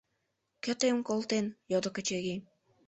[0.63, 2.39] —Кӧ тыйым колтен?— йодо Качырий.